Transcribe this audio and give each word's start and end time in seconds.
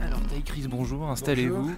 Alors, 0.00 0.20
Chris, 0.44 0.66
bonjour, 0.68 1.08
installez-vous. 1.08 1.72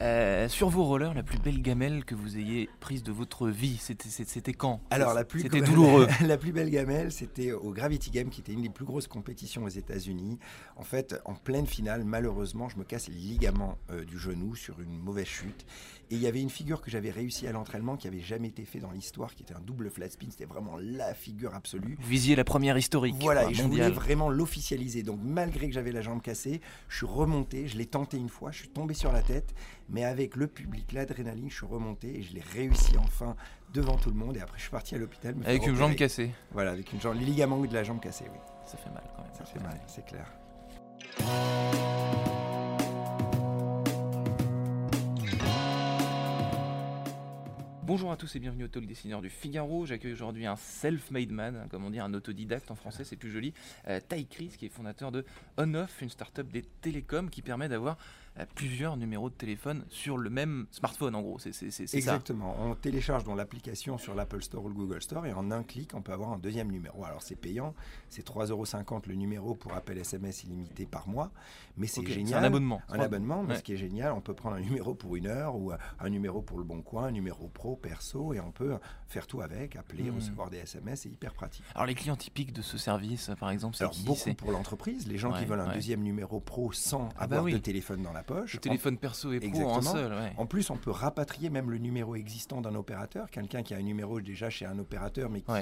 Euh, 0.00 0.48
sur 0.48 0.70
vos 0.70 0.84
rollers, 0.84 1.14
la 1.14 1.22
plus 1.22 1.38
belle 1.38 1.62
gamelle 1.62 2.04
que 2.04 2.16
vous 2.16 2.36
ayez 2.36 2.68
prise 2.80 3.04
de 3.04 3.12
votre 3.12 3.48
vie, 3.48 3.78
c'était 3.78 4.52
quand? 4.52 4.80
Alors, 4.90 5.14
la 5.14 5.24
plus 5.24 5.42
C'était 5.42 5.60
douloureux. 5.60 6.08
la 6.26 6.36
plus 6.36 6.52
belle 6.52 6.70
gamelle, 6.70 7.12
c'était 7.12 7.52
au 7.52 7.70
Gravity 7.70 8.10
Game, 8.10 8.28
qui 8.28 8.40
était 8.40 8.52
une 8.52 8.62
des 8.62 8.70
plus 8.70 8.84
grosses 8.84 9.06
compétitions 9.06 9.64
aux 9.64 9.68
États-Unis. 9.68 10.38
En 10.76 10.82
fait, 10.82 11.14
en 11.24 11.34
pleine 11.34 11.66
finale, 11.66 12.04
malheureusement, 12.04 12.68
je 12.68 12.76
me 12.76 12.84
casse 12.84 13.08
les 13.08 13.14
ligaments 13.14 13.78
euh, 13.90 14.04
du 14.04 14.18
genou 14.18 14.56
sur 14.56 14.80
une 14.80 14.98
mauvaise 14.98 15.26
chute. 15.26 15.64
Et 16.10 16.16
il 16.16 16.20
y 16.20 16.26
avait 16.26 16.42
une 16.42 16.50
figure 16.50 16.82
que 16.82 16.90
j'avais 16.90 17.10
réussi 17.10 17.46
à 17.46 17.52
l'entraînement 17.52 17.96
qui 17.96 18.08
avait 18.08 18.20
jamais 18.20 18.48
été 18.48 18.64
fait 18.64 18.78
dans 18.78 18.90
l'histoire, 18.90 19.34
qui 19.34 19.42
était 19.42 19.54
un 19.54 19.60
double 19.60 19.90
flat 19.90 20.10
spin. 20.10 20.26
C'était 20.28 20.44
vraiment 20.44 20.76
la 20.76 21.14
figure 21.14 21.54
absolue. 21.54 21.96
Vous 22.00 22.08
visiez 22.08 22.36
la 22.36 22.44
première 22.44 22.76
historique. 22.76 23.14
Voilà, 23.20 23.48
et 23.48 23.54
je 23.54 23.62
voulais 23.62 23.90
vraiment 23.90 24.28
l'officialiser. 24.28 25.02
Donc, 25.02 25.20
malgré 25.22 25.68
que 25.68 25.72
j'avais 25.72 25.92
la 25.92 26.02
jambe 26.02 26.20
cassée, 26.20 26.60
je 26.88 26.96
suis 26.96 27.06
remonté, 27.06 27.53
je 27.66 27.78
l'ai 27.78 27.86
tenté 27.86 28.16
une 28.16 28.28
fois, 28.28 28.50
je 28.50 28.58
suis 28.58 28.68
tombé 28.68 28.94
sur 28.94 29.12
la 29.12 29.22
tête, 29.22 29.54
mais 29.88 30.04
avec 30.04 30.36
le 30.36 30.46
public, 30.46 30.92
l'adrénaline, 30.92 31.50
je 31.50 31.56
suis 31.56 31.66
remonté 31.66 32.18
et 32.18 32.22
je 32.22 32.34
l'ai 32.34 32.42
réussi 32.42 32.96
enfin 32.98 33.36
devant 33.72 33.96
tout 33.96 34.10
le 34.10 34.16
monde. 34.16 34.36
Et 34.36 34.40
après, 34.40 34.58
je 34.58 34.62
suis 34.62 34.70
parti 34.70 34.94
à 34.94 34.98
l'hôpital. 34.98 35.34
Avec 35.44 35.66
une 35.66 35.76
jambe 35.76 35.94
cassée. 35.94 36.30
Voilà, 36.52 36.72
avec 36.72 36.92
une 36.92 37.00
jambe, 37.00 37.16
les 37.18 37.24
ligaments 37.24 37.60
de 37.60 37.74
la 37.74 37.84
jambe 37.84 38.00
cassée, 38.00 38.26
oui. 38.32 38.38
Ça 38.66 38.76
fait 38.76 38.90
mal 38.90 39.04
quand 39.16 39.22
même. 39.22 39.34
Ça 39.34 39.44
fait 39.44 39.60
mal, 39.60 39.80
c'est 39.86 40.04
clair. 40.04 40.32
Bonjour 47.94 48.10
à 48.10 48.16
tous 48.16 48.34
et 48.34 48.40
bienvenue 48.40 48.64
au 48.64 48.66
Talk 48.66 48.86
Dessineur 48.86 49.22
du 49.22 49.30
Figaro. 49.30 49.86
J'accueille 49.86 50.14
aujourd'hui 50.14 50.46
un 50.46 50.56
self-made 50.56 51.30
man, 51.30 51.54
hein, 51.54 51.68
comme 51.70 51.84
on 51.84 51.90
dit, 51.90 52.00
un 52.00 52.12
autodidacte 52.12 52.68
en 52.72 52.74
français, 52.74 53.04
c'est 53.04 53.14
plus 53.14 53.30
joli. 53.30 53.54
Euh, 53.86 54.00
Chris, 54.28 54.50
qui 54.58 54.66
est 54.66 54.68
fondateur 54.68 55.12
de 55.12 55.24
On-Off, 55.58 56.02
une 56.02 56.10
start-up 56.10 56.48
des 56.48 56.62
télécoms 56.62 57.30
qui 57.30 57.40
permet 57.40 57.68
d'avoir 57.68 57.96
plusieurs 58.54 58.96
numéros 58.96 59.30
de 59.30 59.34
téléphone 59.34 59.84
sur 59.88 60.18
le 60.18 60.30
même 60.30 60.66
smartphone, 60.70 61.14
en 61.14 61.22
gros. 61.22 61.38
C'est 61.38 61.94
Exactement. 61.94 62.56
On 62.60 62.74
télécharge 62.74 63.24
dans 63.24 63.34
l'application 63.34 63.98
sur 63.98 64.14
l'Apple 64.14 64.42
Store 64.42 64.64
ou 64.64 64.68
le 64.68 64.74
Google 64.74 65.02
Store 65.02 65.26
et 65.26 65.32
en 65.32 65.50
un 65.50 65.62
clic, 65.62 65.94
on 65.94 66.02
peut 66.02 66.12
avoir 66.12 66.32
un 66.32 66.38
deuxième 66.38 66.70
numéro. 66.70 67.04
Alors, 67.04 67.22
c'est 67.22 67.36
payant. 67.36 67.74
C'est 68.08 68.26
3,50€ 68.26 69.08
le 69.08 69.14
numéro 69.14 69.54
pour 69.54 69.74
appel 69.74 69.98
SMS 69.98 70.44
illimité 70.44 70.86
par 70.86 71.08
mois. 71.08 71.30
Mais 71.76 71.86
c'est 71.86 72.04
génial. 72.06 72.42
un 72.42 72.46
abonnement. 72.46 72.82
Un 72.88 73.00
abonnement, 73.00 73.42
mais 73.42 73.56
ce 73.56 73.62
qui 73.62 73.72
est 73.72 73.76
génial, 73.76 74.12
on 74.12 74.20
peut 74.20 74.34
prendre 74.34 74.56
un 74.56 74.60
numéro 74.60 74.94
pour 74.94 75.16
une 75.16 75.26
heure 75.26 75.56
ou 75.56 75.72
un 75.72 76.08
numéro 76.08 76.42
pour 76.42 76.58
le 76.58 76.64
Bon 76.64 76.82
Coin, 76.82 77.04
un 77.04 77.12
numéro 77.12 77.48
pro, 77.48 77.76
perso, 77.76 78.32
et 78.32 78.40
on 78.40 78.50
peut 78.50 78.76
faire 79.06 79.26
tout 79.26 79.40
avec, 79.40 79.76
appeler, 79.76 80.10
hmm. 80.10 80.16
recevoir 80.16 80.50
des 80.50 80.58
SMS, 80.58 81.02
c'est 81.02 81.08
hyper 81.08 81.34
pratique. 81.34 81.64
Alors, 81.74 81.86
les 81.86 81.94
clients 81.94 82.16
typiques 82.16 82.52
de 82.52 82.62
ce 82.62 82.78
service, 82.78 83.30
par 83.38 83.50
exemple, 83.50 83.76
c'est 83.76 84.04
beaucoup 84.04 84.34
pour 84.34 84.52
l'entreprise, 84.52 85.06
les 85.06 85.18
gens 85.18 85.32
qui 85.32 85.44
veulent 85.44 85.60
un 85.60 85.72
deuxième 85.72 86.02
numéro 86.02 86.40
pro 86.40 86.72
sans 86.72 87.08
ah 87.16 87.26
bah 87.26 87.38
avoir 87.38 87.52
de 87.52 87.58
téléphone 87.58 88.02
dans 88.02 88.12
la 88.12 88.23
poche. 88.24 88.54
Le 88.54 88.60
téléphone 88.60 88.98
perso 88.98 89.32
et 89.32 89.40
pro 89.40 89.70
en 89.70 89.82
seul. 89.82 90.12
En 90.36 90.46
plus, 90.46 90.70
on 90.70 90.76
peut 90.76 90.90
rapatrier 90.90 91.50
même 91.50 91.70
le 91.70 91.78
numéro 91.78 92.16
existant 92.16 92.60
d'un 92.60 92.74
opérateur. 92.74 93.30
Quelqu'un 93.30 93.62
qui 93.62 93.74
a 93.74 93.78
un 93.78 93.82
numéro 93.82 94.20
déjà 94.20 94.50
chez 94.50 94.66
un 94.66 94.78
opérateur, 94.78 95.30
mais 95.30 95.42
qui 95.42 95.52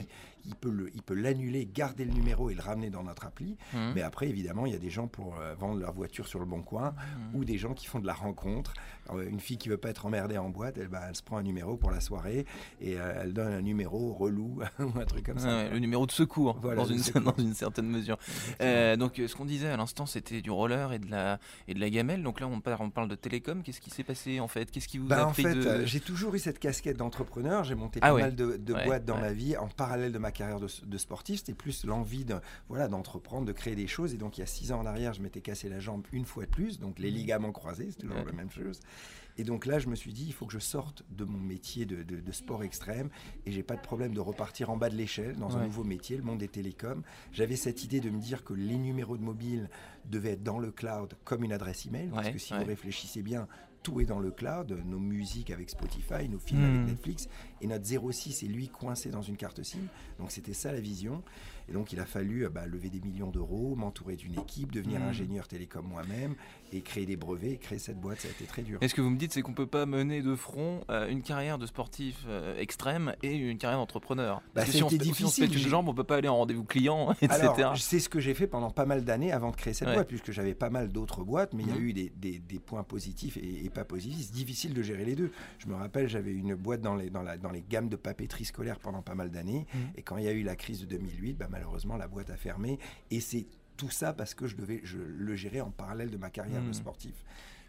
il 0.45 0.55
peut 0.55 0.71
le, 0.71 0.91
il 0.95 1.03
peut 1.03 1.15
l'annuler, 1.15 1.69
garder 1.73 2.05
le 2.05 2.13
numéro 2.13 2.51
et 2.51 2.55
le 2.55 2.61
ramener 2.61 2.91
dans 2.91 3.03
notre 3.03 3.27
appli. 3.27 3.57
Mmh. 3.73 3.79
Mais 3.95 4.03
après, 4.03 4.29
évidemment, 4.29 4.67
il 4.67 4.73
y 4.73 4.77
a 4.77 4.79
des 4.79 4.91
gens 4.91 5.07
pour 5.07 5.37
euh, 5.39 5.55
vendre 5.55 5.79
leur 5.79 5.93
voiture 5.93 6.27
sur 6.27 6.39
le 6.39 6.47
bon 6.47 6.63
coin 6.63 6.91
mmh. 6.91 7.37
ou 7.37 7.45
des 7.45 7.59
gens 7.59 7.75
qui 7.75 7.87
font 7.87 8.01
de 8.01 8.07
la 8.07 8.15
rencontre. 8.15 8.75
une 9.13 9.41
fille 9.41 9.59
qui 9.59 9.69
veut 9.69 9.77
pas 9.77 9.91
être 9.91 10.07
emmerdée 10.07 10.39
en 10.39 10.51
boîte, 10.51 10.79
elle, 10.79 10.89
bah, 10.89 11.03
elle 11.09 11.17
se 11.17 11.23
prend 11.23 11.37
un 11.37 11.43
numéro 11.43 11.77
pour 11.77 11.91
la 11.91 12.01
soirée 12.01 12.47
et 12.81 12.99
euh, 12.99 13.21
elle 13.23 13.33
donne 13.33 13.53
un 13.53 13.63
numéro 13.63 14.13
relou 14.13 14.61
ou 14.79 14.99
un 14.99 15.05
truc 15.05 15.27
comme 15.27 15.39
ça. 15.39 15.69
le 15.69 15.79
numéro 15.79 16.07
de 16.07 16.13
secours, 16.13 16.55
dans, 16.55 16.85
une, 16.85 16.99
dans, 17.25 17.37
une, 17.37 17.55
certaine 17.55 17.89
mesure. 17.89 18.19
Euh, 18.61 18.97
donc, 18.97 19.21
ce 19.25 19.35
qu'on 19.35 19.45
disait 19.45 19.69
à 19.69 19.77
l'instant, 19.77 20.07
c'était 20.07 20.43
du 20.43 20.51
roller 20.51 20.93
et 20.93 20.99
de 20.99 21.11
la 21.11 21.39
et 21.69 21.75
de 21.75 21.81
la 21.81 21.91
gamelle. 21.91 22.23
Donc 22.23 22.41
là, 22.41 22.47
on 22.53 22.61
parle, 22.61 22.79
on 22.81 22.91
parle 22.91 23.09
de 23.09 23.15
télécom. 23.15 23.63
Qu'est-ce 23.63 23.81
qui 23.81 23.91
s'est 23.91 24.05
passé 24.05 24.41
en 24.41 24.49
fait? 24.49 24.71
Qu'est-ce 24.71 24.89
qui 24.89 24.99
vous 24.99 25.07
bah, 25.07 25.23
a 25.23 25.27
en 25.27 25.33
fait, 25.33 25.87
J'ai 25.87 26.01
toujours 26.01 26.35
eu 26.35 26.39
cette 26.39 26.59
casquette 26.59 26.97
d'entrepreneur. 26.97 27.65
J'ai 27.65 27.75
monté 27.75 28.01
ah 28.03 28.11
pas 28.11 28.19
mal 28.19 28.35
de, 28.35 28.57
boîtes 28.85 29.05
dans 29.05 29.19
ma 29.19 29.33
vie 29.33 29.57
en 29.57 29.69
parallèle 29.69 30.13
de 30.13 30.19
ma 30.19 30.33
carrière 30.33 30.61
de, 30.61 30.99
sportif. 30.99 31.39
C'était 31.39 31.55
plus 31.55 31.85
l'envie 31.85 32.25
de 32.25 32.37
voilà 32.69 32.89
d'entreprendre, 32.89 33.47
de 33.47 33.53
créer 33.53 33.75
des 33.75 33.87
choses. 33.87 34.15
Et 34.15 34.19
donc 34.19 34.39
il 34.39 34.41
y 34.41 34.45
a 34.45 34.47
six 34.47 34.73
ans 34.73 34.81
en 34.81 34.87
arrière, 34.87 35.13
je 35.15 35.23
m'étais 35.23 35.41
cassé 35.41 35.69
la 35.69 35.81
jambe 35.81 36.07
une 36.13 36.25
fois 36.25 36.45
de 36.45 36.51
plus. 36.51 36.79
Donc 36.79 36.99
les 36.99 37.11
mmh. 37.11 37.15
ligaments 37.15 37.53
croisés, 37.53 37.89
c'est 37.91 37.99
toujours 37.99 38.25
la 38.25 38.33
même 38.33 38.51
chose. 38.51 38.81
Et 39.39 39.45
donc 39.45 39.67
là, 39.67 39.79
je 39.79 39.89
me 39.89 39.95
suis 39.95 40.13
dit, 40.13 40.25
il 40.27 40.33
faut 40.33 40.47
que 40.47 40.53
je 40.53 40.59
sorte 40.59 41.05
de 41.11 41.25
mon 41.25 41.39
métier 41.39 41.87
de, 41.87 42.33
sport 42.33 42.65
extrême 42.65 43.11
et 43.45 43.53
j'ai 43.53 43.63
pas 43.63 43.77
de 43.77 43.83
problème 43.83 44.15
de 44.15 44.21
repartir 44.21 44.71
en 44.71 44.77
bas 44.77 44.89
de 44.89 44.97
l'échelle 44.97 45.37
dans 45.37 45.57
un 45.57 45.65
nouveau 45.65 45.85
métier, 45.85 46.17
le 46.17 46.23
monde 46.23 46.39
des 46.39 46.49
télécoms. 46.49 47.03
J'avais 47.33 47.57
cette 47.57 47.85
idée 47.85 48.01
de 48.01 48.11
me 48.11 48.21
dire 48.21 48.43
que 48.45 48.55
les 48.55 48.79
numéros 48.79 49.17
de 49.17 49.23
mobile 49.23 49.69
devaient 50.07 50.33
être 50.33 50.43
dans 50.43 50.59
le 50.59 50.71
cloud 50.71 51.15
comme 51.25 51.45
une 51.45 51.53
adresse 51.53 51.87
email, 51.87 52.09
parce 52.09 52.31
que 52.31 52.39
si 52.39 52.55
vous 52.55 52.65
réfléchissez 52.65 53.23
bien, 53.23 53.49
tout 53.83 54.01
est 54.01 54.05
dans 54.05 54.21
le 54.21 54.31
cloud, 54.31 54.79
nos 54.87 54.99
musiques 54.99 55.51
avec 55.51 55.71
Spotify, 55.71 56.29
nos 56.29 56.39
films 56.39 56.65
avec 56.65 56.81
hmm. 56.83 56.87
Netflix, 56.87 57.29
et 57.63 57.67
notre 57.67 57.85
06 57.87 58.43
est 58.43 58.47
lui 58.47 58.69
coincé 58.69 59.09
dans 59.11 59.23
une 59.23 59.37
carte 59.37 59.63
SIM. 59.63 59.79
Donc 60.19 60.31
c'était 60.31 60.53
ça 60.53 60.73
la 60.73 60.81
vision. 60.81 61.23
Et 61.69 61.73
donc 61.73 61.93
il 61.93 62.01
a 62.01 62.05
fallu 62.05 62.45
euh, 62.45 62.49
bah, 62.49 62.67
lever 62.67 62.89
des 62.91 63.01
millions 63.01 63.31
d'euros, 63.31 63.75
m'entourer 63.77 64.17
d'une 64.17 64.39
équipe, 64.39 64.73
devenir 64.73 65.01
hmm. 65.01 65.05
ingénieur 65.05 65.49
télécom 65.49 65.87
moi-même, 65.87 66.35
et 66.73 66.81
créer 66.81 67.07
des 67.07 67.17
brevets, 67.17 67.53
et 67.53 67.57
créer 67.59 67.79
cette 67.79 68.01
boîte, 68.01 68.21
ça 68.21 68.29
a 68.29 68.31
été 68.31 68.45
très 68.45 68.63
dur. 68.63 68.79
Et 68.81 68.89
ce 68.89 68.95
que 68.95 69.01
vous 69.01 69.11
me 69.11 69.19
dites, 69.19 69.33
c'est 69.33 69.43
qu'on 69.43 69.53
ne 69.53 69.57
peut 69.57 69.67
pas 69.67 69.87
mener 69.87 70.23
de 70.23 70.35
front 70.35 70.81
euh, 70.91 71.09
une 71.09 71.23
carrière 71.23 71.59
de 71.59 71.67
sportif 71.67 72.25
euh, 72.27 72.59
extrême 72.59 73.15
et 73.23 73.35
une 73.35 73.59
carrière 73.59 73.79
d'entrepreneur. 73.79 74.43
Bah, 74.55 74.67
si, 74.67 74.83
on, 74.83 74.89
difficile. 74.89 75.15
si 75.15 75.25
on 75.25 75.29
se 75.29 75.43
une 75.43 75.69
jambe, 75.69 75.89
on 75.89 75.95
peut 75.95 76.05
pas 76.05 76.17
aller 76.17 76.29
en 76.29 76.37
rendez-vous 76.37 76.65
client, 76.65 77.13
etc. 77.23 77.71
c'est 77.77 78.01
ce 78.01 78.09
que 78.09 78.21
j'ai 78.21 78.35
fait 78.35 78.47
pendant 78.47 78.71
pas 78.71 78.87
mal 78.87 79.05
d'années 79.05 79.33
avant 79.33 79.51
de 79.51 79.57
créer 79.57 79.75
cette 79.75 79.93
boîte, 79.93 80.09
puisque 80.09 80.33
j'avais 80.33 80.55
pas 80.55 80.71
mal 80.71 80.91
d'autres 80.91 81.23
boîtes, 81.23 81.55
mais 81.55 81.63
il 81.63 81.69
y 81.69 81.73
a 81.73 81.77
hmm. 81.77 81.85
eu 81.85 81.93
des, 81.93 82.11
des, 82.39 82.59
points 82.59 82.83
positifs 82.83 83.37
et, 83.37 83.65
et 83.65 83.71
pas 83.71 83.85
positifs. 83.85 84.27
C'est 84.27 84.35
difficile 84.35 84.75
de 84.75 84.83
gérer 84.83 85.05
les 85.05 85.15
deux. 85.15 85.31
Je 85.59 85.69
me 85.69 85.75
rappelle, 85.75 86.09
j'avais 86.09 86.33
une 86.33 86.55
boîte 86.55 86.81
dans 86.81 86.97
les, 86.97 87.11
dans, 87.11 87.23
la, 87.23 87.37
dans 87.37 87.52
les 87.53 87.63
gammes 87.63 87.89
de 87.89 87.97
papeterie 87.97 88.45
scolaire 88.45 88.79
pendant 88.79 89.03
pas 89.03 89.15
mal 89.15 89.31
d'années. 89.31 89.67
Mmh. 89.73 89.79
Et 89.97 90.03
quand 90.03 90.17
il 90.17 90.25
y 90.25 90.29
a 90.29 90.33
eu 90.33 90.43
la 90.43 90.57
crise 90.57 90.81
de 90.81 90.87
2008, 90.87 91.35
bah, 91.35 91.49
malheureusement, 91.51 91.97
la 91.97 92.09
boîte 92.09 92.31
a 92.31 92.37
fermé. 92.37 92.79
Et 93.11 93.21
c'est 93.21 93.47
tout 93.77 93.91
ça 93.91 94.13
parce 94.13 94.35
que 94.35 94.47
je 94.47 94.57
devais 94.57 94.81
je 94.85 94.99
le 94.99 95.37
gérer 95.37 95.61
en 95.61 95.71
parallèle 95.71 96.11
de 96.11 96.17
ma 96.17 96.31
carrière 96.31 96.63
de 96.63 96.69
mmh. 96.69 96.75
sportif. 96.75 97.25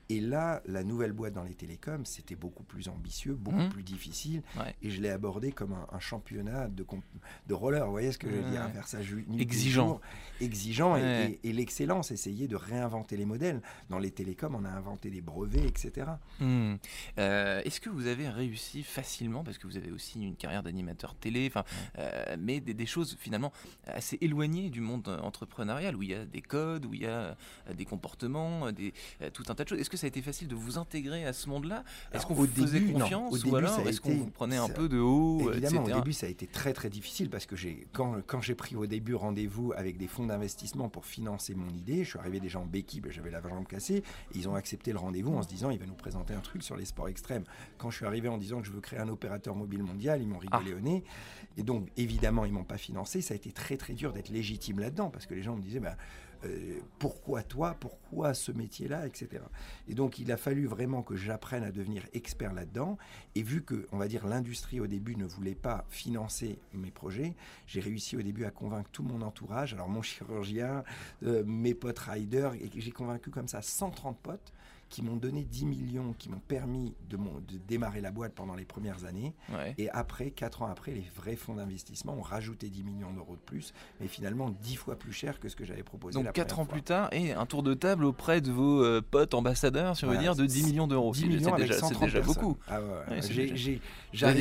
Et 0.09 0.19
là, 0.19 0.61
la 0.65 0.83
nouvelle 0.83 1.13
boîte 1.13 1.33
dans 1.33 1.43
les 1.43 1.53
télécoms, 1.53 2.05
c'était 2.05 2.35
beaucoup 2.35 2.63
plus 2.63 2.89
ambitieux, 2.89 3.33
beaucoup 3.33 3.57
mmh. 3.57 3.69
plus 3.69 3.83
difficile. 3.83 4.43
Et 4.81 4.89
je 4.89 5.01
l'ai 5.01 5.09
abordé 5.09 5.51
comme 5.51 5.73
un, 5.91 5.99
championnat 5.99 6.67
de, 6.67 6.85
de 7.47 7.53
roller. 7.53 7.85
Vous 7.85 7.91
voyez 7.91 8.11
ce 8.11 8.17
que 8.17 8.29
je 8.29 8.35
veux 8.35 8.49
dire 8.51 8.69
Faire 8.73 8.87
ça 8.87 8.99
exigeant. 9.39 10.01
exigeant. 10.41 10.97
Et, 10.97 11.53
l'excellence, 11.53 12.11
essayer 12.11 12.47
de 12.47 12.55
réinventer 12.55 13.15
les 13.15 13.25
modèles. 13.25 13.61
Dans 13.89 13.99
les 13.99 14.11
télécoms, 14.11 14.55
on 14.55 14.65
a 14.65 14.69
inventé 14.69 15.09
des 15.09 15.21
brevets, 15.21 15.65
etc. 15.65 16.07
Mmh. 16.39 16.75
Euh, 17.19 17.61
est-ce 17.63 17.79
que 17.79 17.89
vous 17.89 18.07
avez 18.07 18.27
réussi 18.27 18.83
facilement, 18.83 19.43
parce 19.43 19.57
que 19.57 19.67
vous 19.67 19.77
avez 19.77 19.91
aussi 19.91 20.21
une 20.21 20.35
carrière 20.35 20.63
d'animateur 20.63 21.15
télé, 21.15 21.51
euh, 21.97 22.35
mais 22.39 22.59
des, 22.59 22.85
choses 22.85 23.15
finalement 23.19 23.53
assez 23.87 24.17
éloignées 24.19 24.69
du 24.69 24.81
monde 24.81 25.07
entrepreneurial, 25.23 25.95
où 25.95 26.03
il 26.03 26.09
y 26.09 26.13
a 26.13 26.25
des 26.25 26.41
codes, 26.41 26.85
où 26.85 26.93
il 26.93 27.01
y 27.01 27.07
a 27.07 27.37
des 27.73 27.85
comportements, 27.85 28.71
des, 28.71 28.93
tout 29.31 29.43
un 29.47 29.55
tas 29.55 29.63
de 29.63 29.69
choses 29.69 29.79
que 29.93 29.97
ça 29.99 30.05
a 30.05 30.09
été 30.09 30.21
facile 30.21 30.47
de 30.47 30.55
vous 30.55 30.77
intégrer 30.77 31.25
à 31.25 31.33
ce 31.33 31.47
monde-là 31.49 31.83
Est-ce 32.11 32.25
qu'on 32.25 32.33
vous 32.33 32.47
faisait 32.47 32.81
confiance 32.81 33.43
ou 33.43 33.55
alors 33.55 33.79
est-ce 33.87 34.01
qu'on 34.01 34.15
vous 34.15 34.29
prenait 34.29 34.57
un 34.57 34.69
peu 34.69 34.89
de 34.89 34.99
haut 34.99 35.51
Évidemment, 35.51 35.83
au 35.83 35.91
début, 35.91 36.13
ça 36.13 36.25
a 36.25 36.29
été 36.29 36.47
très 36.47 36.73
très 36.73 36.89
difficile 36.89 37.29
parce 37.29 37.45
que 37.45 37.55
quand, 37.91 38.17
quand 38.25 38.41
j'ai 38.41 38.55
pris 38.55 38.75
au 38.75 38.87
début 38.87 39.15
rendez-vous 39.15 39.73
avec 39.75 39.97
des 39.97 40.07
fonds 40.07 40.25
d'investissement 40.25 40.89
pour 40.89 41.05
financer 41.05 41.53
mon 41.53 41.69
idée, 41.69 42.03
je 42.03 42.09
suis 42.09 42.19
arrivé 42.19 42.39
déjà 42.39 42.59
en 42.59 42.65
béquille, 42.65 43.01
ben, 43.01 43.11
j'avais 43.11 43.29
la 43.29 43.41
jambe 43.41 43.67
cassée, 43.67 43.97
et 43.97 44.03
ils 44.35 44.49
ont 44.49 44.55
accepté 44.55 44.91
le 44.91 44.97
rendez-vous 44.97 45.33
en 45.35 45.43
se 45.43 45.47
disant 45.47 45.69
il 45.69 45.79
va 45.79 45.85
nous 45.85 45.93
présenter 45.93 46.33
un 46.33 46.39
truc 46.39 46.63
sur 46.63 46.75
les 46.75 46.85
sports 46.85 47.07
extrêmes. 47.07 47.43
Quand 47.77 47.91
je 47.91 47.97
suis 47.97 48.05
arrivé 48.05 48.27
en 48.29 48.37
disant 48.37 48.61
que 48.61 48.67
je 48.67 48.71
veux 48.71 48.81
créer 48.81 48.99
un 48.99 49.09
opérateur 49.09 49.55
mobile 49.55 49.83
mondial, 49.83 50.21
ils 50.21 50.27
m'ont 50.27 50.39
rigolé 50.39 50.71
ah. 50.73 50.77
au 50.77 50.79
nez. 50.79 51.03
Et 51.57 51.63
donc, 51.63 51.89
évidemment, 51.97 52.45
ils 52.45 52.53
m'ont 52.53 52.63
pas 52.63 52.77
financé. 52.77 53.21
Ça 53.21 53.33
a 53.33 53.37
été 53.37 53.51
très 53.51 53.77
très 53.77 53.93
dur 53.93 54.11
d'être 54.13 54.29
légitime 54.29 54.79
là-dedans 54.79 55.09
parce 55.09 55.27
que 55.27 55.35
les 55.35 55.43
gens 55.43 55.55
me 55.55 55.61
disaient 55.61 55.79
bah, 55.79 55.97
euh, 56.45 56.79
pourquoi 56.99 57.43
toi, 57.43 57.75
pourquoi 57.79 58.33
ce 58.33 58.51
métier-là, 58.51 59.05
etc. 59.07 59.43
Et 59.87 59.95
donc 59.95 60.19
il 60.19 60.31
a 60.31 60.37
fallu 60.37 60.65
vraiment 60.65 61.01
que 61.01 61.15
j'apprenne 61.15 61.63
à 61.63 61.71
devenir 61.71 62.05
expert 62.13 62.53
là-dedans. 62.53 62.97
Et 63.35 63.43
vu 63.43 63.63
que, 63.63 63.87
on 63.91 63.97
va 63.97 64.07
dire, 64.07 64.27
l'industrie 64.27 64.79
au 64.79 64.87
début 64.87 65.15
ne 65.15 65.25
voulait 65.25 65.55
pas 65.55 65.85
financer 65.89 66.59
mes 66.73 66.91
projets, 66.91 67.35
j'ai 67.67 67.79
réussi 67.79 68.17
au 68.17 68.21
début 68.21 68.45
à 68.45 68.51
convaincre 68.51 68.89
tout 68.91 69.03
mon 69.03 69.21
entourage, 69.21 69.73
alors 69.73 69.89
mon 69.89 70.01
chirurgien, 70.03 70.83
euh, 71.23 71.43
mes 71.45 71.73
potes 71.73 71.99
riders, 71.99 72.53
et 72.55 72.69
j'ai 72.75 72.91
convaincu 72.91 73.29
comme 73.29 73.47
ça 73.47 73.61
130 73.61 74.17
potes 74.17 74.53
qui 74.93 75.01
m'ont 75.01 75.15
donné 75.15 75.43
10 75.43 75.65
millions, 75.65 76.13
qui 76.19 76.29
m'ont 76.29 76.41
permis 76.47 76.93
de, 77.09 77.17
de, 77.17 77.57
démarrer 77.67 77.99
la 77.99 78.11
boîte 78.11 78.33
pendant 78.33 78.53
les 78.53 78.63
premières 78.63 79.05
années. 79.05 79.33
Et 79.79 79.89
après, 79.89 80.29
4 80.29 80.61
ans 80.61 80.67
après, 80.67 80.91
les 80.91 81.09
vrais 81.15 81.35
fonds 81.35 81.55
d'investissement 81.55 82.13
ont 82.13 82.21
rajouté 82.21 82.69
10 82.69 82.83
millions 82.83 83.11
d'euros 83.11 83.33
de 83.33 83.41
plus, 83.41 83.73
mais 83.99 84.07
finalement 84.07 84.51
10 84.51 84.75
fois 84.75 84.95
plus 84.95 85.11
cher 85.11 85.39
que 85.39 85.49
ce 85.49 85.55
que 85.55 85.65
j'avais 85.65 85.81
proposé 85.81 86.21
Donc 86.21 86.31
4 86.31 86.59
ans 86.59 86.65
plus 86.67 86.83
tard, 86.83 87.09
et 87.11 87.31
un 87.31 87.47
tour 87.47 87.63
de 87.63 87.73
table 87.73 88.05
auprès 88.05 88.39
de 88.39 88.51
vos 88.51 88.83
euh, 88.83 89.01
potes 89.01 89.33
ambassadeurs, 89.33 89.97
si 89.97 90.05
on 90.05 90.09
veut 90.09 90.17
dire, 90.17 90.35
de 90.35 90.45
10 90.45 90.67
millions 90.67 90.87
d'euros. 90.87 91.15
C'est 91.15 91.27
déjà, 91.27 91.49
déjà 91.57 92.21
beaucoup. 92.21 92.55
Ah 92.67 92.79
ouais, 92.79 93.15
ouais, 93.15 93.21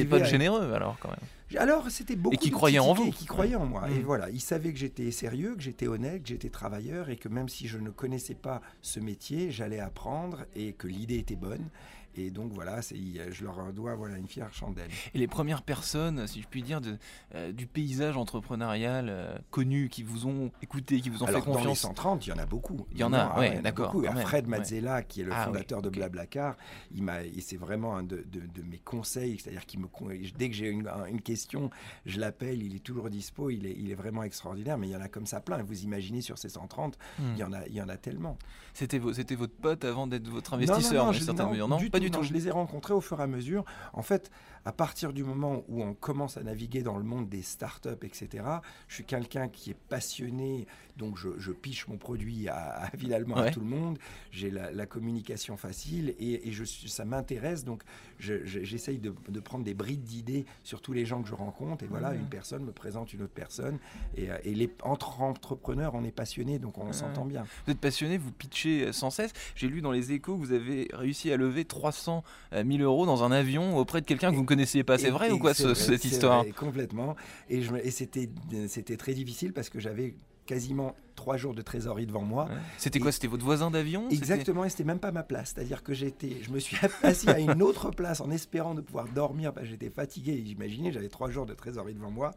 potes 0.05 0.27
généreux 0.27 0.75
alors 0.75 0.99
quand 1.01 1.09
même. 1.09 1.19
Alors, 1.59 1.91
c'était 1.91 2.17
beaucoup. 2.17 2.35
Et 2.35 2.39
qui 2.39 2.51
croyaient 2.51 2.79
en 2.79 2.95
vous. 2.95 3.11
qui 3.11 3.25
croyaient 3.25 3.57
en 3.57 3.67
moi. 3.67 3.89
Et 3.91 4.01
mm. 4.01 4.03
voilà, 4.03 4.31
ils 4.31 4.41
savaient 4.41 4.73
que 4.73 4.79
j'étais 4.79 5.11
sérieux, 5.11 5.55
que 5.55 5.63
j'étais 5.63 5.87
honnête, 5.87 6.23
que 6.23 6.29
j'étais 6.29 6.51
travailleur 6.51 7.11
et 7.11 7.17
que 7.17 7.29
même 7.29 7.49
si 7.49 7.69
je 7.69 7.79
ne 7.79 7.91
connaissais 7.91 8.35
pas 8.35 8.61
ce 8.81 9.01
métier, 9.01 9.51
j'allais 9.51 9.81
apprendre 9.81 10.45
et 10.55 10.73
que 10.73 10.87
l'idée 10.87 11.19
était 11.19 11.37
bonne. 11.37 11.69
Et 12.15 12.31
donc 12.31 12.53
voilà, 12.53 12.81
je 12.81 13.45
leur 13.45 13.73
dois 13.73 13.95
voilà, 13.95 14.19
une 14.19 14.29
fière 14.29 14.53
chandelle. 14.53 14.91
Et 15.15 15.19
les 15.19 15.29
premières 15.29 15.63
personnes, 15.63 16.27
si 16.27 16.43
je 16.43 16.47
puis 16.47 16.63
dire, 16.63 16.81
de, 16.81 16.99
euh, 17.35 17.53
du 17.53 17.67
paysage 17.67 18.17
entrepreneurial 18.17 19.07
euh, 19.09 19.37
connu 19.51 19.89
qui 19.89 20.03
vous 20.03 20.27
ont 20.27 20.51
écouté, 20.63 21.01
qui 21.01 21.09
vous 21.09 21.23
ont 21.23 21.27
fait 21.27 21.41
confiance 21.41 21.63
Dans 21.65 21.71
les 21.71 21.75
130, 21.75 22.27
il 22.27 22.31
y 22.31 22.33
en 22.33 22.39
a 22.39 22.47
beaucoup. 22.47 22.87
Il 22.93 22.99
y 22.99 23.05
en 23.05 23.13
a, 23.13 23.35
oui, 23.39 23.61
d'accord. 23.63 23.95
Fred 24.23 24.47
Mazzella, 24.47 25.03
qui 25.03 25.23
est 25.23 25.25
le 25.25 25.33
ah 25.33 25.47
fondateur 25.47 25.83
de 25.83 25.89
Blablacar, 25.89 26.57
il 26.95 27.03
m'a, 27.03 27.19
c'est 27.41 27.57
vraiment 27.57 27.97
un 27.97 28.03
de, 28.03 28.25
de, 28.31 28.63
mes 28.63 28.79
conseils, 28.79 29.39
c'est-à-dire 29.39 29.67
qu'il 29.67 29.81
me, 29.81 29.89
dès 30.37 30.49
que 30.49 30.55
j'ai 30.55 30.69
une, 30.69 30.89
une, 31.09 31.21
question, 31.21 31.71
je 32.07 32.21
l'appelle, 32.21 32.63
il 32.63 32.77
est 32.77 32.81
toujours 32.81 33.11
dispo, 33.11 33.51
il 33.51 33.67
est, 33.67 33.77
il 33.79 33.91
est 33.91 33.95
vraiment 33.95 34.23
extraordinaire, 34.23 34.79
mais 34.79 34.89
il 34.89 34.93
y 34.93 34.97
en 34.97 35.01
a 35.01 35.09
comme 35.09 35.27
ça 35.27 35.41
plein. 35.41 35.63
Vous 35.63 35.83
imaginez 35.83 36.21
sur 36.21 36.39
ces 36.39 36.51
130, 36.51 36.99
hmm. 37.19 37.23
il, 37.35 37.39
y 37.39 37.45
en 37.45 37.53
a, 37.53 37.67
il 37.67 37.75
y 37.75 37.83
en 37.83 37.89
a 37.89 37.97
tellement. 37.97 38.39
C'était, 38.75 39.01
c'était 39.13 39.35
votre 39.35 39.55
pote 39.55 39.85
avant 39.85 40.07
d'être 40.07 40.29
votre 40.29 40.55
investisseur, 40.55 41.07
non, 41.07 41.13
non, 41.13 41.55
non, 41.55 41.69
non, 41.69 41.89
pas 41.91 42.01
je 42.23 42.33
les 42.33 42.49
ai 42.49 42.51
rencontrés 42.51 42.95
au 42.95 43.01
fur 43.01 43.21
et 43.21 43.23
à 43.23 43.27
mesure. 43.27 43.65
En 43.93 44.03
fait, 44.03 44.31
à 44.65 44.73
partir 44.73 45.13
du 45.13 45.25
moment 45.25 45.65
où 45.69 45.83
on 45.83 45.95
commence 45.95 46.37
à 46.37 46.43
naviguer 46.43 46.83
dans 46.83 46.97
le 46.97 47.05
monde 47.05 47.29
des 47.29 47.43
startups, 47.43 47.89
etc., 48.03 48.45
je 48.89 48.95
suis 48.95 49.05
quelqu'un 49.05 49.49
qui 49.49 49.71
est 49.71 49.77
passionné, 49.89 50.67
donc 50.97 51.17
je, 51.19 51.51
piche 51.53 51.89
mon 51.89 51.97
produit 51.97 52.49
à, 52.49 52.85
à 52.85 52.87
à 53.37 53.51
tout 53.51 53.61
le 53.61 53.67
monde. 53.67 53.99
J'ai 54.31 54.51
la, 54.51 54.87
communication 54.87 55.57
facile 55.57 56.15
et, 56.19 56.53
je, 56.53 56.65
ça 56.65 57.05
m'intéresse, 57.05 57.65
donc 57.65 57.83
j'essaye 58.19 58.99
de, 58.99 59.11
prendre 59.41 59.65
des 59.65 59.75
brides 59.75 60.05
d'idées 60.05 60.45
sur 60.63 60.81
tous 60.81 60.93
les 60.93 61.07
gens 61.07 61.23
que 61.23 61.29
je 61.29 61.35
rencontre. 61.35 61.85
Et 61.85 61.89
voilà, 61.89 62.15
une 62.15 62.29
personne 62.29 62.65
me 62.65 62.73
présente 62.73 63.13
une 63.13 63.23
autre 63.23 63.33
personne. 63.33 63.79
Et, 64.17 64.31
euh, 64.31 64.39
les, 64.45 64.71
entre 64.83 65.23
entrepreneurs, 65.23 65.95
on 65.95 66.05
est 66.05 66.13
passionné, 66.13 66.59
donc 66.59 66.79
on 66.79 66.93
s'entend 66.93 67.25
bien. 67.25 67.45
Vous 67.67 67.73
êtes 67.73 67.81
passionné, 67.81 68.19
vous 68.19 68.33
pitchez 68.33 68.93
sans 68.93 69.11
cesse. 69.11 69.33
J'ai 69.55 69.69
lu 69.69 69.81
dans 69.81 69.93
les 69.93 70.13
échos 70.13 70.37
que 70.37 70.41
vous 70.41 70.53
avez 70.53 70.89
réussi 70.93 71.33
à 71.33 71.37
lever 71.37 71.65
300 71.65 71.92
000 71.93 72.83
euros 72.83 73.07
dans 73.07 73.23
un 73.25 73.33
avion 73.33 73.77
auprès 73.77 74.01
de 74.01 74.07
quelqu'un 74.07 74.31
que 74.31 74.37
vous 74.37 74.43
ne 74.43 74.47
connaissiez 74.47 74.85
pas. 74.85 74.99
C'est 74.99 75.11
vrai 75.11 75.31
ou 75.31 75.39
quoi 75.39 75.55
cette 75.55 76.05
histoire 76.05 76.45
Complètement. 76.57 77.17
Et, 77.49 77.63
et 77.85 77.91
c'était 77.91 78.97
très 78.97 79.15
difficile 79.15 79.53
parce 79.53 79.69
que 79.69 79.81
j'avais 79.81 80.15
quasiment 80.53 80.95
trois 81.15 81.39
jours 81.39 81.55
de 81.55 81.63
trésorerie 81.63 82.05
devant 82.07 82.23
moi. 82.23 82.47
C'était 82.77 82.99
quoi 82.99 83.11
C'était 83.11 83.27
votre 83.27 83.45
voisin 83.45 83.71
d'avion 83.71 84.11
Exactement, 84.11 84.67
et 84.67 84.69
c'était 84.69 84.85
même 84.85 84.99
pas 84.99 85.11
ma 85.11 85.23
place. 85.23 85.55
C'est-à-dire 85.55 85.83
que 85.83 85.95
j'étais, 85.95 86.43
je 86.43 86.51
me 86.51 86.59
suis 86.59 86.77
assis 87.03 87.31
à 87.31 87.39
une 87.39 87.63
autre 87.63 87.91
place 87.91 88.21
en 88.21 88.31
espérant 88.31 88.75
de 88.75 88.83
pouvoir 88.83 89.07
dormir. 89.09 89.55
Parce 89.55 89.65
que 89.65 89.71
j'étais 89.71 89.89
fatigué, 89.89 90.33
imaginez, 90.35 90.93
j'avais 90.93 91.09
trois 91.09 91.31
jours 91.31 91.47
de 91.47 91.55
trésorerie 91.55 91.95
devant 91.95 92.11
moi. 92.11 92.33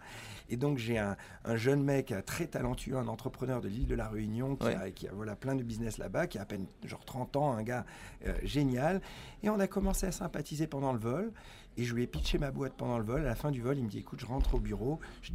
Et 0.50 0.56
donc 0.56 0.78
j'ai 0.78 0.98
un, 0.98 1.18
jeune 1.56 1.84
mec 1.84 2.14
très 2.26 2.48
talentueux, 2.48 2.96
un 2.96 3.10
entrepreneur 3.10 3.60
de 3.60 3.68
l'île 3.68 3.88
de 3.88 3.96
la 3.96 4.08
Réunion 4.08 4.56
qui, 4.56 4.68
a, 5.08 5.12
voilà, 5.14 5.36
plein 5.36 5.56
de 5.56 5.64
business 5.64 5.98
là-bas, 5.98 6.28
qui 6.28 6.38
a 6.38 6.44
à 6.44 6.46
peine 6.46 6.68
genre 6.86 7.04
30 7.04 7.36
ans, 7.36 7.52
un 7.52 7.64
gars 7.64 7.86
euh, 8.26 8.34
génial. 8.44 9.02
Et 9.44 9.50
on 9.50 9.60
a 9.60 9.68
commencé 9.68 10.06
à 10.06 10.14
sympathiser 10.14 10.68
pendant 10.68 10.94
le 10.94 11.00
vol. 11.00 11.34
Et 11.78 11.84
je 11.84 11.94
lui 11.94 12.04
ai 12.04 12.08
pitché 12.08 12.38
ma 12.38 12.52
boîte 12.52 12.74
pendant 12.78 12.98
le 12.98 13.04
vol. 13.04 13.22
À 13.22 13.26
la 13.26 13.36
fin 13.36 13.52
du 13.52 13.62
vol, 13.62 13.78
il 13.78 13.84
me 13.84 13.90
dit 13.90 14.00
écoute, 14.00 14.20
je 14.20 14.26
rentre 14.26 14.56
au 14.56 14.60
bureau, 14.60 15.00
je, 15.22 15.32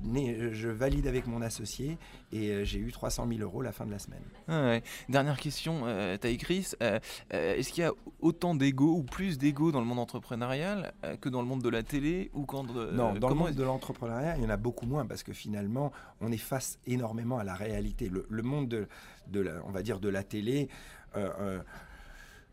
je 0.53 0.69
valide 0.69 1.07
avec 1.07 1.27
mon 1.27 1.43
associé 1.43 1.99
et 2.33 2.51
euh, 2.51 2.65
j'ai 2.65 2.79
eu 2.79 2.93
300 2.93 3.27
000 3.29 3.41
euros 3.41 3.63
la 3.63 3.73
fin 3.73 3.87
de 3.87 3.91
la 3.91 3.99
semaine. 3.99 4.23
Ah 4.49 4.79
Dernière 5.09 5.39
question, 5.39 5.83
euh, 5.85 6.17
Chris. 6.39 6.73
Euh, 6.83 6.99
euh, 7.35 7.57
est-ce 7.57 7.73
qu'il 7.73 7.83
y 7.83 7.87
a 7.87 7.93
autant 8.21 8.55
d'ego 8.55 8.97
ou 8.97 9.03
plus 9.03 9.39
d'ego 9.39 9.73
dans 9.73 9.81
le 9.81 9.87
monde 9.87 9.99
entrepreneurial 9.99 10.93
que 11.21 11.29
dans 11.29 11.43
le 11.43 11.49
monde 11.49 11.63
de 11.63 11.69
la 11.69 11.83
télé 11.83 12.31
ou 12.35 12.45
quand 12.45 12.65
Non, 12.65 13.15
dans 13.15 13.29
le 13.29 13.35
monde 13.35 13.55
de 13.55 13.63
l'entrepreneuriat, 13.63 14.37
il 14.37 14.43
y 14.43 14.47
en 14.47 14.51
a 14.51 14.57
beaucoup 14.57 14.87
moins 14.87 15.07
parce 15.07 15.23
que 15.23 15.33
finalement, 15.33 15.93
on 16.21 16.31
est 16.33 16.37
face 16.37 16.79
énormément 16.87 17.39
à 17.39 17.45
la 17.45 17.55
réalité. 17.55 18.11
Le, 18.11 18.43
monde 18.43 18.69
de, 18.69 18.89
de 19.29 19.41
la, 19.41 19.53
on 19.67 19.71
va 19.71 19.83
dire 19.83 20.01
de 20.01 20.09
la 20.09 20.23
télé. 20.23 20.69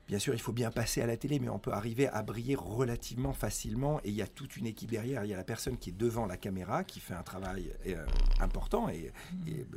Bien 0.08 0.20
sûr, 0.20 0.34
il 0.34 0.40
faut 0.40 0.54
bien 0.54 0.72
passer 0.72 1.02
à 1.02 1.06
la 1.06 1.18
télé, 1.18 1.38
mais 1.40 1.50
on 1.50 1.60
peut 1.60 1.74
arriver 1.74 2.08
à 2.08 2.24
briller 2.24 2.56
relativement 2.56 3.34
facilement. 3.34 4.00
Et 4.06 4.10
il 4.10 4.16
y 4.16 4.22
a 4.22 4.28
toute 4.28 4.56
une 4.56 4.66
équipe 4.66 4.90
derrière. 4.90 5.26
Il 5.26 5.30
y 5.30 5.34
a 5.34 5.38
la 5.38 5.44
personne 5.44 5.78
qui 5.78 5.90
est 5.90 5.98
devant 5.98 6.26
la 6.26 6.38
caméra, 6.38 6.86
qui 6.86 7.02
fait 7.02 7.14
un 7.14 7.24
travail 7.24 7.74
euh, 7.88 8.06
important 8.40 8.88
et, 8.88 9.12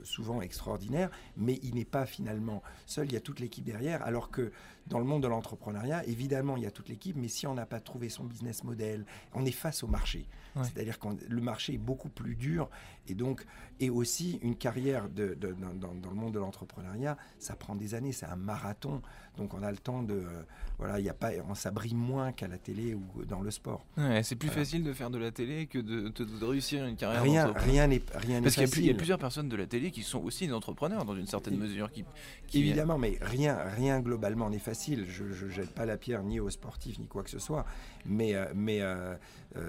souvent 0.05 0.41
extraordinaire, 0.41 1.11
mais 1.37 1.59
il 1.63 1.75
n'est 1.75 1.85
pas 1.85 2.07
finalement 2.07 2.63
seul. 2.87 3.07
Il 3.07 3.13
y 3.13 3.17
a 3.17 3.21
toute 3.21 3.41
l'équipe 3.41 3.65
derrière. 3.65 4.03
Alors 4.03 4.31
que 4.31 4.53
dans 4.87 5.01
le 5.01 5.05
monde 5.05 5.23
de 5.25 5.29
l'entrepreneuriat, 5.29 6.07
évidemment, 6.07 6.57
il 6.57 6.63
y 6.63 6.67
a 6.67 6.71
toute 6.71 6.89
l'équipe, 6.89 7.17
mais 7.17 7.29
si 7.29 7.49
on 7.49 7.55
n'a 7.55 7.67
pas 7.67 7.81
trouvé 7.81 8.09
son 8.09 8.23
business 8.23 8.63
model, 8.63 9.05
on 9.35 9.45
est 9.45 9.51
face 9.51 9.83
au 9.83 9.89
marché. 9.89 10.27
C'est-à-dire 10.63 10.99
que 10.99 11.09
le 11.29 11.41
marché 11.41 11.75
est 11.75 11.79
beaucoup 11.79 12.09
plus 12.09 12.35
dur 12.35 12.69
et 13.07 13.15
donc 13.15 13.47
et 13.79 13.89
aussi 13.89 14.39
une 14.43 14.57
carrière 14.57 15.09
de, 15.09 15.35
dans, 15.35 15.75
dans, 15.75 16.11
le 16.11 16.17
monde 16.17 16.35
de 16.35 16.39
l'entrepreneuriat, 16.39 17.17
ça 17.39 17.55
prend 17.55 17.77
des 17.77 17.95
années, 17.95 18.13
c'est 18.13 18.27
un 18.27 18.37
marathon. 18.37 19.01
Donc 19.37 19.55
on 19.55 19.63
a 19.63 19.71
le 19.71 19.79
temps 19.79 20.03
de 20.03 20.20
euh, 20.21 20.43
voilà, 20.81 20.99
il 20.99 21.05
y 21.05 21.11
a 21.11 21.15
pas, 21.15 21.31
on 21.47 21.55
s'abrille 21.55 21.95
moins 21.95 22.33
qu'à 22.33 22.49
la 22.49 22.57
télé 22.57 22.95
ou 22.95 23.25
dans 23.27 23.43
le 23.43 23.51
sport. 23.51 23.85
c'est 24.23 24.35
plus 24.35 24.49
facile 24.49 24.83
de 24.83 24.95
faire 24.95 25.11
de 25.11 25.19
la 25.19 25.31
télé 25.31 25.67
que 25.67 25.79
de, 25.79 26.09
de, 26.09 26.45
réussir 26.45 26.87
une 26.87 26.97
carrière. 26.97 27.23
Rien, 27.23 27.53
rien 27.55 27.87
n'est 27.87 28.01
rien 28.15 28.41
Parce 28.41 28.55
qu'il 28.55 28.87
y, 28.87 28.91
a 28.91 28.95
plusieurs 28.95 29.19
personnes 29.19 29.51
de 29.51 29.57
la 29.57 29.67
télé 29.67 29.91
qui 29.91 30.03
sont 30.03 30.21
aussi 30.25 30.47
des 30.47 30.55
entrepreneurs 30.55 31.05
dans 31.05 31.15
une 31.15 31.27
certaine 31.27 31.59
mesure. 31.59 31.91
Qui, 31.93 32.07
Évidemment, 32.55 32.97
mais 32.97 33.19
rien, 33.21 33.59
rien 33.77 34.01
globalement 34.01 34.49
n'est 34.49 34.59
facile. 34.59 35.05
Je 35.07 35.25
ne 35.25 35.51
jette 35.51 35.75
pas 35.75 35.85
la 35.85 35.99
pierre 35.99 36.23
ni 36.23 36.41
aux 36.41 36.49
sportifs 36.49 36.99
ni 36.99 37.07
quoi 37.07 37.25
que 37.25 37.31
ce 37.31 37.39
soit. 37.39 37.67
Mais, 38.07 38.35
euh, 38.35 38.47
mais 38.55 38.81
euh, 38.81 39.17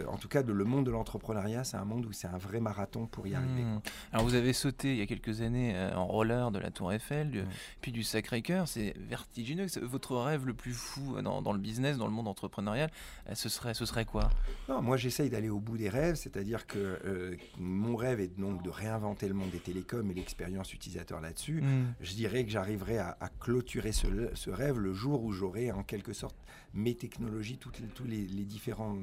en 0.08 0.16
tout 0.16 0.30
cas, 0.30 0.44
de, 0.44 0.54
le 0.54 0.64
monde 0.64 0.86
de 0.86 0.92
l'entrepreneuriat, 0.92 1.66
c'est 1.66 1.76
un 1.76 1.84
monde 1.84 2.06
où 2.06 2.14
c'est 2.14 2.28
un 2.28 2.38
vrai 2.38 2.62
marathon 2.62 3.08
pour 3.08 3.28
y 3.28 3.36
arriver. 3.36 3.64
Hmm. 3.64 3.82
Alors 4.14 4.26
vous 4.26 4.36
avez 4.36 4.54
sauté 4.54 4.94
il 4.94 5.00
y 5.00 5.02
a 5.02 5.08
quelques 5.08 5.42
années 5.42 5.76
en 5.94 6.06
roller 6.06 6.52
de 6.52 6.60
la 6.60 6.72
Tour 6.72 6.94
Eiffel, 6.94 7.46
puis 7.82 7.92
du 7.92 8.04
Sacré-Cœur. 8.04 8.70
C'est 8.70 8.94
vertigineux. 8.98 9.66
Votre 9.82 10.16
rêve 10.16 10.41
le 10.46 10.54
plus 10.54 10.74
fou 10.74 11.22
dans, 11.22 11.42
dans, 11.42 11.54
le 11.54 11.60
business, 11.60 11.98
dans 11.98 12.08
le 12.08 12.14
monde 12.14 12.28
entrepreneurial, 12.28 12.90
euh, 13.30 13.36
ce 13.36 13.50
serait, 13.50 13.74
ce 13.74 13.86
serait 13.86 14.06
quoi? 14.06 14.30
Non, 14.70 14.82
Moi, 14.82 14.98
j'essaye 14.98 15.30
d'aller 15.30 15.50
au 15.50 15.60
bout 15.60 15.78
des 15.78 15.90
rêves, 15.90 16.16
c'est-à-dire 16.16 16.68
que 16.68 17.00
euh, 17.06 17.36
mon 17.58 17.96
rêve 17.96 18.20
est 18.20 18.40
donc 18.40 18.64
de 18.64 18.70
réinventer 18.70 19.28
le 19.28 19.34
monde 19.34 19.52
des 19.52 19.60
télécoms 19.60 20.10
et 20.12 20.14
l'expérience 20.14 20.74
utilisateur 20.74 21.22
là-dessus. 21.22 21.62
Hmm. 21.62 21.94
Je 22.02 22.14
dirais 22.14 22.44
que 22.44 22.52
j'arriverai 22.52 22.98
à, 22.98 23.18
clôturer 23.40 23.92
ce, 23.92 24.08
ce, 24.34 24.50
rêve 24.50 24.80
le 24.80 24.94
jour 24.94 25.24
où 25.24 25.32
j'aurai 25.32 25.72
en 25.72 25.84
quelque 25.84 26.14
sorte 26.14 26.36
mes 26.74 26.96
technologies, 26.96 27.58
tous 27.58 27.72
les, 28.06 28.26
les, 28.28 28.46
différents 28.46 28.98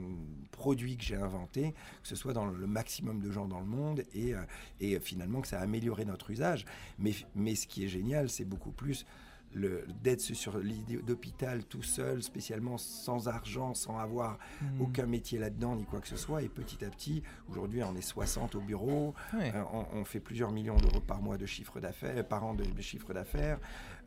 produits 0.52 0.96
que 0.96 1.04
j'ai 1.04 1.16
inventés, 1.16 1.72
que 2.02 2.08
ce 2.08 2.16
soit 2.16 2.32
dans 2.32 2.46
le 2.46 2.66
maximum 2.66 3.20
de 3.20 3.30
gens 3.30 3.46
dans 3.46 3.60
le 3.60 3.66
monde 3.66 4.02
et, 4.14 4.34
euh, 4.34 4.42
et 4.80 4.98
finalement 5.00 5.40
que 5.40 5.48
ça 5.48 5.58
a 5.58 5.62
amélioré 5.62 6.04
notre 6.04 6.30
usage. 6.30 6.64
Mais, 6.98 7.12
mais 7.34 7.54
ce 7.54 7.66
qui 7.66 7.84
est 7.84 7.88
génial, 7.88 8.28
c'est 8.28 8.44
beaucoup 8.44 8.72
plus 8.72 9.06
d'être 9.54 10.20
sur 10.20 10.58
lit 10.58 10.84
d'hôpital 11.06 11.64
tout 11.64 11.82
seul, 11.82 12.22
spécialement 12.22 12.78
sans 12.78 13.28
argent, 13.28 13.74
sans 13.74 13.98
avoir 13.98 14.38
hmm. 14.60 14.80
aucun 14.80 15.06
métier 15.06 15.38
là-dedans 15.38 15.76
ni 15.76 15.84
quoi 15.84 16.00
que 16.00 16.08
ce 16.08 16.16
soit. 16.16 16.42
Et 16.42 16.48
petit 16.48 16.84
à 16.84 16.90
petit, 16.90 17.22
aujourd'hui, 17.48 17.82
on 17.82 17.94
est 17.96 18.02
60 18.02 18.54
au 18.54 18.60
bureau, 18.60 19.14
euh, 19.34 19.62
on, 19.92 20.04
fait 20.04 20.20
plusieurs 20.20 20.52
millions 20.52 20.76
d'euros 20.76 21.00
par 21.00 21.20
mois 21.20 21.36
de 21.36 21.46
chiffre 21.46 21.80
d'affaires, 21.80 22.26
par 22.26 22.44
an 22.44 22.54
de 22.54 22.64
chiffre 22.80 23.12
d'affaires. 23.12 23.58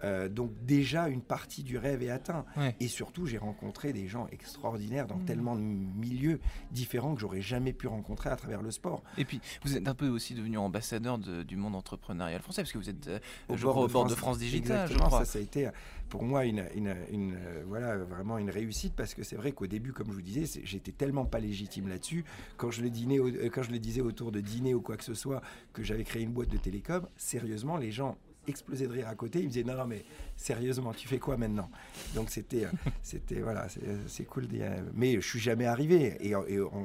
Euh, 0.03 0.29
donc 0.29 0.51
déjà, 0.63 1.07
une 1.07 1.21
partie 1.21 1.63
du 1.63 1.77
rêve 1.77 2.03
est 2.03 2.09
atteinte. 2.09 2.45
Et 2.79 2.87
surtout, 2.87 3.25
j'ai 3.25 3.37
rencontré 3.37 3.93
des 3.93 4.07
gens 4.07 4.27
extraordinaires 4.31 5.07
dans 5.07 5.17
mmh. 5.17 5.25
tellement 5.25 5.55
de 5.55 5.61
milieux 5.61 6.39
différents 6.71 7.15
que 7.15 7.21
j'aurais 7.21 7.41
jamais 7.41 7.73
pu 7.73 7.87
rencontrer 7.87 8.29
à 8.29 8.35
travers 8.35 8.61
le 8.61 8.71
sport. 8.71 9.03
Et 9.17 9.25
puis, 9.25 9.41
vous 9.63 9.77
êtes 9.77 9.87
un 9.87 9.95
peu 9.95 10.07
aussi 10.07 10.33
devenu 10.33 10.57
ambassadeur 10.57 11.17
du 11.17 11.55
monde 11.55 11.75
entrepreneurial 11.75 12.41
français, 12.41 12.61
parce 12.61 12.71
que 12.71 12.77
vous 12.77 12.89
êtes 12.89 13.07
euh, 13.07 13.19
au, 13.49 13.55
bord, 13.55 13.83
de, 13.83 13.89
France, 13.89 14.09
de 14.11 14.15
France 14.15 14.37
Digital, 14.37 14.89
je 14.91 14.97
crois. 14.97 15.25
Ça, 15.25 15.30
ça 15.31 15.39
a 15.39 15.41
été 15.41 15.69
pour 16.11 16.23
moi 16.23 16.45
une, 16.45 16.59
euh, 16.59 17.63
voilà, 17.67 17.97
vraiment 17.97 18.37
une 18.37 18.49
réussite, 18.49 18.93
parce 18.95 19.13
que 19.13 19.23
c'est 19.23 19.37
vrai 19.37 19.53
qu'au 19.53 19.65
début, 19.65 19.93
comme 19.93 20.07
je 20.07 20.13
vous 20.13 20.21
disais, 20.21 20.61
j'étais 20.63 20.91
tellement 20.91 21.25
pas 21.25 21.39
légitime 21.39 21.87
là-dessus. 21.87 22.25
Je 22.69 22.81
le 22.81 22.89
dînais, 22.89 23.17
quand 23.49 23.63
je 23.63 23.71
le 23.71 23.79
disais 23.79 24.01
autour 24.01 24.31
de 24.31 24.41
dîner 24.41 24.73
ou 24.73 24.81
quoi 24.81 24.97
que 24.97 25.05
ce 25.05 25.13
soit, 25.13 25.41
que 25.73 25.83
j'avais 25.83 26.03
créé 26.03 26.23
une 26.23 26.33
boîte 26.33 26.49
de 26.49 26.57
télécom, 26.57 27.07
sérieusement, 27.15 27.77
les 27.77 27.91
gens 27.91 28.17
explosé 28.47 28.87
de 28.87 28.91
rire 28.91 29.07
à 29.07 29.15
côté. 29.15 29.39
Il 29.39 29.45
me 29.45 29.49
disait 29.49 29.63
non, 29.63 29.75
non, 29.75 29.85
mais 29.85 30.03
sérieusement, 30.35 30.93
tu 30.93 31.07
fais 31.07 31.19
quoi 31.19 31.37
maintenant? 31.37 31.69
Donc 32.15 32.29
c'était, 32.29 32.65
euh, 32.65 32.71
c'était 33.03 33.41
voilà, 33.41 33.67
c'est 34.07 34.25
cool. 34.25 34.47
Mais 34.93 35.15
je 35.15 35.27
suis 35.27 35.39
jamais 35.39 35.65
arrivé 35.65 36.17
et, 36.19 36.33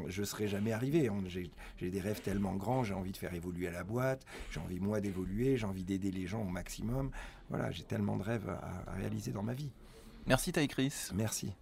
je 0.08 0.22
serai 0.22 0.48
jamais 0.48 0.72
arrivé. 0.72 1.10
J'ai 1.78 1.90
des 1.90 2.00
rêves 2.00 2.20
tellement 2.20 2.54
grands, 2.54 2.84
j'ai 2.84 2.94
envie 2.94 3.12
de 3.12 3.16
faire 3.16 3.34
évoluer 3.34 3.70
la 3.70 3.84
boîte, 3.84 4.24
j'ai 4.50 4.60
envie 4.60 4.80
moi 4.80 5.00
d'évoluer, 5.00 5.56
j'ai 5.56 5.66
envie 5.66 5.84
d'aider 5.84 6.10
les 6.10 6.26
gens 6.26 6.42
au 6.42 6.50
maximum. 6.50 7.10
Voilà, 7.48 7.70
j'ai 7.70 7.84
tellement 7.84 8.16
de 8.16 8.22
rêves 8.22 8.48
à, 8.48 8.90
à 8.90 8.94
réaliser 8.94 9.30
dans 9.30 9.42
ma 9.42 9.54
vie. 9.54 9.70
Merci 10.26 10.52
Taï 10.52 10.68
Chris. 10.68 10.92
Merci. 11.14 11.52